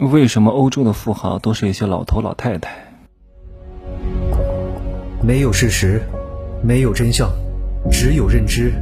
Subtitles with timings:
[0.00, 2.74] 为什么欧洲的富豪都是一些老头老太太？
[5.22, 6.00] 没有事实，
[6.62, 7.30] 没有真相，
[7.92, 8.72] 只有认知，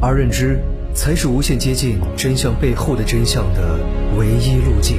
[0.00, 0.58] 而认知
[0.94, 3.78] 才是无限接近真相背后的真相的
[4.16, 4.96] 唯一路径。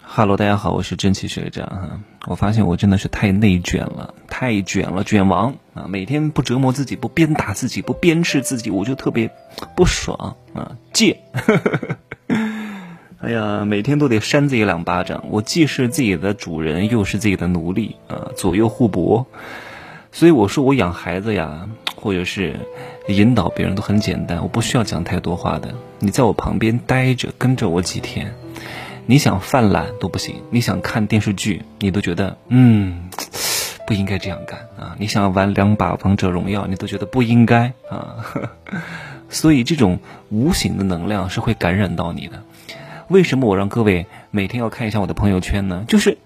[0.00, 2.00] 哈喽，大家好，我是蒸汽学长哈。
[2.26, 5.86] 我发现我真的是太内卷了，太卷了，卷王啊！
[5.88, 9.28] 每天不折磨自己，不鞭打自己，不鞭笞自己，我就特别
[9.74, 10.76] 不爽啊！
[10.92, 11.18] 贱。
[13.26, 15.24] 哎呀，每天都得扇自己两巴掌。
[15.30, 19.26] 我既是自己的主人，又是自己的奴隶啊，左右互搏。
[20.12, 22.54] 所以我说，我养孩子呀，或者是
[23.08, 25.74] 引导别人都很简单，我不需要讲太多话的。
[25.98, 28.32] 你在我旁边待着，跟着我几天，
[29.06, 30.36] 你想犯懒都不行。
[30.50, 33.10] 你想看电视剧，你都觉得嗯，
[33.88, 34.94] 不应该这样干啊。
[35.00, 38.24] 你想玩两把王者荣耀，你都觉得不应该啊。
[39.28, 42.40] 所以这种无形的能量是会感染到你的。
[43.08, 45.84] 为什么我让各位每天要看一下我的朋友圈呢？
[45.86, 46.18] 就是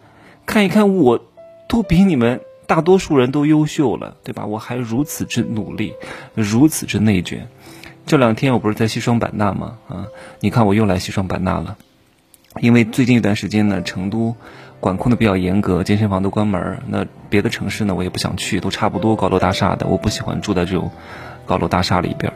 [0.47, 1.21] 看一看我，
[1.69, 4.47] 都比你们大多数人都优秀了，对吧？
[4.47, 5.95] 我还如此之努力，
[6.35, 7.49] 如此之内卷。
[8.07, 9.79] 这两天我不是在西双版纳吗？
[9.89, 10.07] 啊，
[10.41, 11.77] 你看我又来西双版纳了。
[12.61, 14.35] 因为最近一段时间呢，成都
[14.81, 16.79] 管控的比较严格，健身房都关门。
[16.89, 20.91] 那别的城市呢，我也不想去，都差不多高楼大厦的，我不喜欢住在这种
[21.47, 22.33] 高楼大厦里边，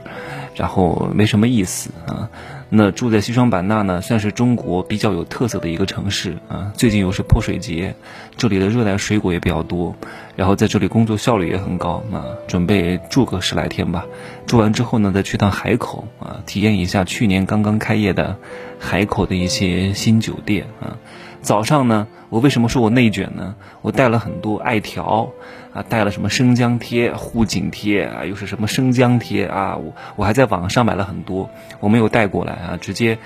[0.54, 2.30] 然后没什么意思啊。
[2.70, 6.72] 那住在西双版纳呢，算是中国比较有特色的一个城市啊。
[6.74, 7.94] 最近又是泼水节，
[8.36, 9.94] 这里的热带水果也比较多，
[10.34, 12.24] 然后在这里工作效率也很高啊。
[12.48, 14.06] 准备住个十来天吧，
[14.46, 18.36] 住完之后呢，再去趟海口啊，体验一下去年刚刚开业的
[18.80, 20.96] 海口的一些新酒店啊。
[21.44, 23.54] 早上呢，我为什么说我内卷呢？
[23.82, 25.28] 我带了很多艾条，
[25.74, 31.50] 啊，带了什么生姜贴、护颈贴啊，又是什么生姜贴啊，我我还在网上买了很多，
[31.80, 33.18] 我没有带过来啊，直接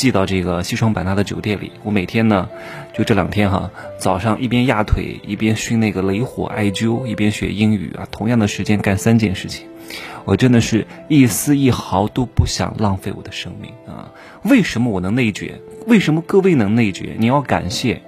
[0.00, 1.70] 寄到这个西双版纳的酒店里。
[1.82, 2.48] 我每天呢，
[2.94, 9.66] 就这两天哈，早上一边压腿，一边熏那个雷火艾灸，一边学英语啊，同样的时间干三件事情。
[10.24, 14.10] 我真的是一丝一毫都不想浪费我的生命啊！
[14.44, 15.60] 为什么我能内卷？
[15.86, 17.16] 为什么各位能内卷？
[17.18, 18.00] 你要感谢，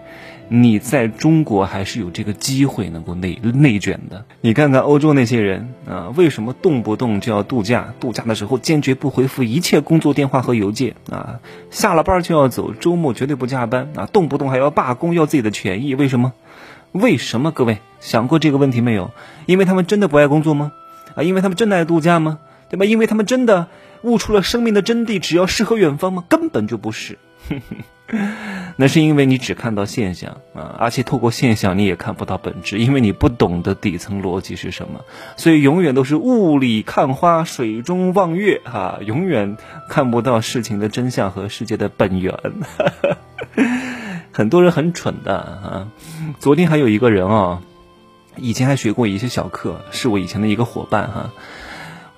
[0.55, 4.27] 你在中国还是有这个机会能够内内卷的。
[4.43, 7.95] 你看看欧洲那些人啊，为什么动不动就要度假？
[7.99, 11.41] 度假的时候坚决不回复一切工作电话和邮件啊！
[11.71, 14.05] 下了班就要走，周末绝对不加班啊！
[14.05, 15.95] 动不动还要罢工，要自己的权益？
[15.95, 16.35] 为什么？
[16.93, 17.51] 为什么？
[17.51, 19.11] 各位想过这个问题没有？
[19.47, 20.73] 因为他们真的不爱工作吗？
[21.15, 22.41] 啊，因为他们真的爱度假吗？
[22.69, 22.85] 对吧？
[22.85, 23.69] 因为他们真的
[24.03, 26.25] 悟出了生命的真谛，只要诗和远方吗？
[26.29, 27.19] 根本就不是。
[28.77, 35.01] 那是因为你只看到现象啊，而且透过现象你也看不到本质，因为你不懂得底层逻辑是什么，
[35.37, 39.57] 所以永远都是雾里看花，水中望月哈，永远
[39.89, 42.39] 看不到事情的真相和世界的本源。
[44.31, 45.89] 很多人很蠢的啊，
[46.39, 47.63] 昨天还有一个人啊。
[48.39, 51.31] 以前还学过一些小课，是我以前的一个伙伴哈，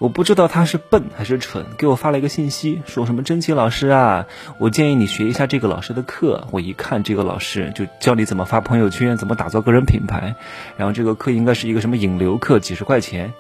[0.05, 4.27] 我不知道他是笨还是蠢，给我发了一个信息，说什么真奇老师啊，
[4.59, 6.47] 我建议你学一下这个老师的课。
[6.51, 10.35] 我一看这个老师就教你怎么发朋友圈，怎么打造个人品牌，
[10.77, 13.33] 然后这个课应该是一个什么引流课，几十块钱。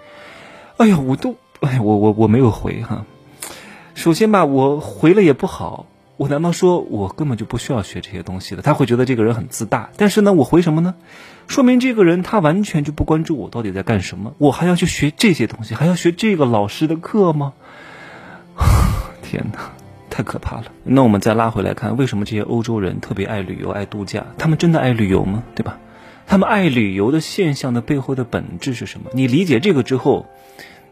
[0.78, 3.04] 哎呀，我都哎，我我我没有回哈。
[3.94, 5.84] 首先吧，我回了也不好。
[6.16, 8.62] 我难道说我根本就不需要学这些东西的？
[8.62, 9.90] 他会觉得这个人很自大。
[9.96, 10.94] 但是呢，我回什么呢？
[11.48, 14.34] 说明这个人他完全就不关注我到底在干什么。
[14.38, 17.52] 我还要去学这些东西，还要学这个老师的课吗？
[19.22, 19.72] 天哪，
[20.08, 20.66] 太可怕了！
[20.84, 24.26] 那我们再拉回来看，为什么这些欧洲人特别爱旅游、爱度假？
[24.38, 25.42] 他们真的爱旅游吗？
[25.56, 25.78] 对吧？
[26.26, 29.10] 他们爱旅游的现象的背后的本质是什么？
[29.14, 30.26] 你理解这个之后。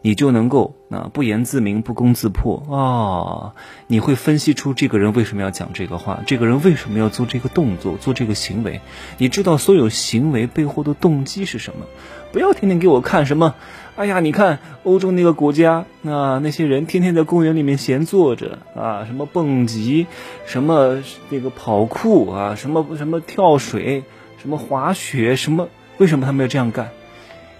[0.03, 3.55] 你就能够啊不言自明不攻自破啊！
[3.87, 8.81] 你会分析出这个人为什么要讲这个话，这个人为什么要做这个动作、做这个行为？
[9.17, 11.85] 你知道所有行为背后的动机是什么？
[12.33, 13.55] 不要天天给我看什么，
[13.95, 20.05] 哎呀，你看欧洲那个国家啊，那些人天天在公园里面闲坐着啊，什么蹦极，
[20.45, 24.03] 什么那个跑酷啊，什么什么跳水，
[24.37, 25.69] 什么滑雪，什么？
[25.97, 26.89] 为什么他们要这样干？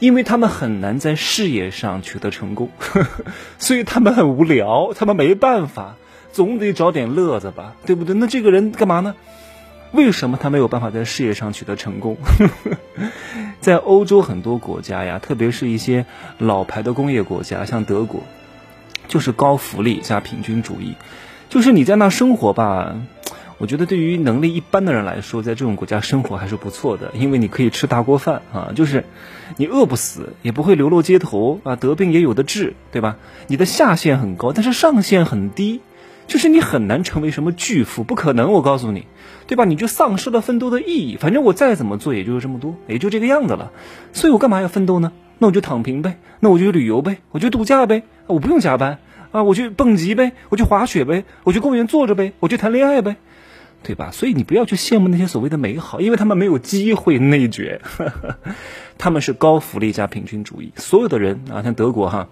[0.04, 2.70] 因为他们很难在事业上取得成功，
[3.58, 5.96] 所以他们很无聊，他们没办法，
[6.34, 8.14] 总得找点乐子吧，对不对？
[8.14, 9.16] 那这个人干嘛呢？
[9.94, 12.18] 为什么他没有办法在事业上取得成功？
[13.62, 16.06] 在欧洲很多国家呀，特别是一些
[16.38, 18.24] 老牌的工业国家，像德国，
[19.08, 20.96] 就是高福利加平均主义，
[21.48, 22.94] 就是你在那生活吧。
[23.64, 29.06] 我觉得对于能力一般的人来说，在这种国家生活还是不错的，因为你可以吃大锅饭啊，就是
[29.56, 33.16] 你饿不死，也不会流落街头啊，得病也有的治，对吧？
[33.48, 35.80] 你的下限很高，但是上限很低，
[36.28, 39.08] 就是你很难成为什么巨富，不可能，我告诉你，
[39.48, 39.64] 对吧？
[39.64, 41.16] 你就丧失了奋斗的意义。
[41.16, 43.72] 反正我再怎么做，也就是这么多，也就这个样子了。
[44.12, 45.14] 所以我干嘛要奋斗呢？
[45.38, 49.00] 那我就躺平呗，那我就旅游呗，我就度假呗，我不用加班
[49.32, 53.16] 啊，我去蹦极呗，我去滑雪呗，我去公园坐着呗，我去谈恋爱呗。
[53.84, 54.12] 对吧？
[54.12, 57.82] 所以你不要去羡慕那些所谓的美好，因为他们没有机会内卷，
[58.98, 60.72] 他们是高福利加平均主义。
[60.78, 62.30] 所有的人啊，像德国哈，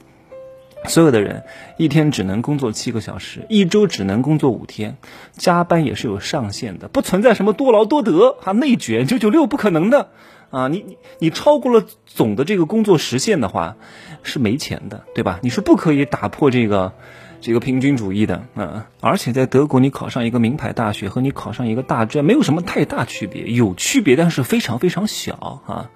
[0.85, 1.43] 所有的人
[1.77, 4.97] 一天只能工作七个小时，一周只能工作五天，
[5.33, 10.09] 加班也是有上限的，不存在什么多劳多得啊，内卷九九六不可能的
[10.49, 10.69] 啊！
[10.69, 13.75] 你你你超过了总的这个工作时限的话，
[14.23, 15.39] 是没钱的，对吧？
[15.43, 16.93] 你是不可以打破这个。
[17.41, 25.89] 这个平均主义的，嗯，而且在德国，你考上一个名牌大学和你考上一个大专没有什么太大区别，有区别，但是非常非常小啊。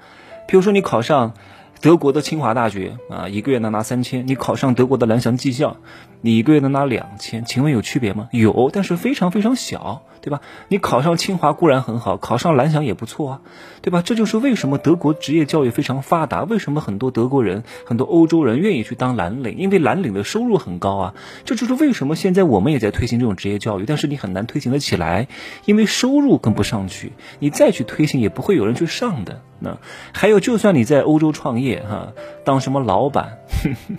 [0.48, 1.34] 比如说你考上
[1.82, 5.78] 德国的清华大学啊，一个月能拿三千；你考上德国的蓝翔技校，
[6.22, 7.46] 你一个月能拿两千。
[7.46, 8.30] 请问有区别吗？
[8.32, 10.04] 有，但是非常非常小。
[10.22, 10.42] 对吧？
[10.70, 13.42] 你考上清华固然很好，考上蓝翔也不错啊，
[13.84, 14.02] 对吧？
[14.02, 21.14] 这就是为什么德国职业教育非常发达，为什么很多德国人、很多欧洲人愿意去当蓝领，因为蓝领的收入很高啊。
[21.44, 25.28] 这就是为什么现在我们也在推行这种职业教育，但是你很难推行得起来，
[25.66, 29.44] 因为收入跟不上去，你再去推行也不会有人去上的。
[29.60, 29.78] 那
[30.12, 32.14] 还有，就算你在欧洲创业哈，
[32.44, 33.40] 当什么老板，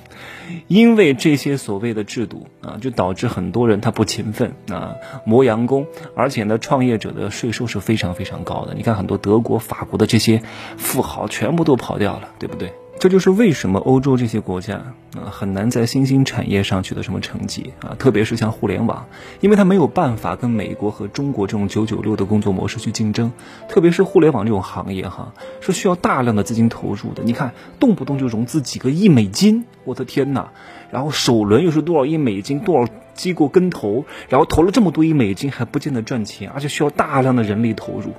[0.69, 5.87] 因为这些所谓的制度啊，就导致很多人他不勤奋啊，磨洋工。
[6.15, 8.75] 而且呢，创业者的税收是非常非常高的。
[8.75, 10.43] 你看，很多德国、法国的这些
[10.77, 12.73] 富豪全部都跑掉了，对不对？
[12.99, 14.95] 这就是为什么欧洲这些国家
[15.31, 19.07] 很难在新兴产业上取得什么成绩啊，特别是像互联网，
[19.41, 23.33] 因为它没有办法跟美国和中国这种九九六的工作模式去竞争。
[23.69, 27.23] 特别是互联网这种行业哈，是需要大量的资金投入的。
[27.23, 30.51] 你看，动不动就融资几个亿美金，我的天哪！
[30.91, 32.93] 然后首轮又是多少亿美金，多少？
[33.17, 38.13] 机构跟投，然后投了这么多亿美金还不见得赚钱，而且需要大量的人力投入，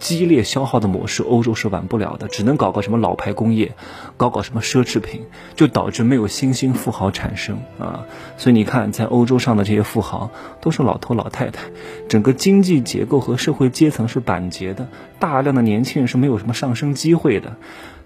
[0.00, 3.76] 激烈消耗的模式，欧洲是玩不了的，只能搞个什么老牌工业，
[4.16, 5.22] 搞搞什么奢侈品，
[5.54, 8.06] 就导致没有新兴富豪产生啊。
[8.38, 11.64] 所以你看，在欧洲上的这些富豪都是老头老太太，
[12.08, 14.88] 整个经济结构和社会阶层是板结的，
[15.18, 17.56] 大量的年轻人是没有什么上升机会的，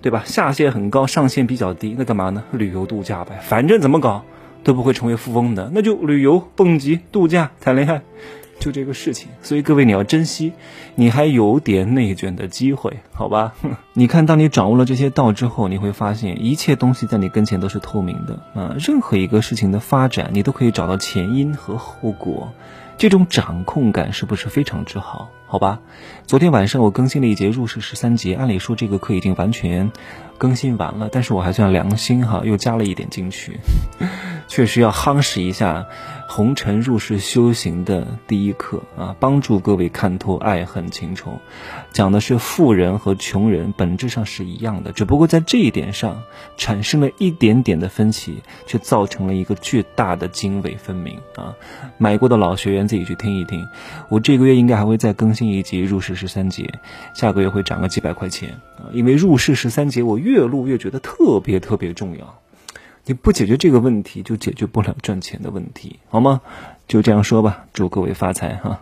[0.02, 0.24] 对吧？
[0.26, 2.42] 下限很高，上限比较低，那干嘛呢？
[2.50, 4.24] 旅游度假呗，反正怎么搞。
[4.64, 8.00] 都不会成为富翁的，那就旅游、蹦极、度假、谈恋爱，
[8.58, 9.28] 就这个事情。
[9.42, 10.52] 所以各位，你要珍惜，
[10.94, 13.54] 你还有点内卷的机会，好吧？
[13.94, 18.76] 你看，当你掌握了这些道之后，你会发现一切东西在你跟前都是透明的啊！
[18.78, 22.52] 任何一个事情的发展，你都可以找到前因和后果，
[22.96, 25.30] 这种掌控感是不是非常之好？
[25.54, 25.78] 好吧？
[26.26, 29.92] 昨天晚上我更新了一节入世十三节，按理说这个课已经完全
[30.36, 33.60] 更新完了，但是我还算良心哈，又加了一点进去。
[34.48, 35.86] 确实要夯实一下
[36.28, 41.38] 红尘入世修行的第一课啊，帮助各位看透爱恨情仇。
[41.92, 46.22] 讲的是富人和穷人本质上是一样的，只不过在这一点上
[46.58, 51.54] 产生了一点点的分歧，却造成了一个巨大的泾渭分明啊！
[51.96, 53.66] 买过的老学员自己去听一听。
[54.10, 56.68] 我这个月应该还会再更新一集入世十三节，
[57.14, 58.90] 下个月会涨个几百块钱啊！
[58.92, 62.38] 因为入世十三节我越录越觉得特别特别重要。
[63.06, 66.40] 你不解决这个问题，就解决不了赚钱的问题，好吗？
[66.88, 68.80] 就这样说吧，祝各位发财哈。